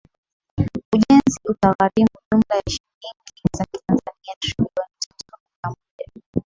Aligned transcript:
Ujenzi 0.95 1.39
utagharimu 1.51 2.09
jumla 2.31 2.55
ya 2.55 2.63
shilingi 2.71 3.57
za 3.57 3.65
kitanzania 3.71 4.35
trilioni 4.39 4.71
tatu 4.75 5.27
nukta 5.31 5.67
moja 5.67 6.11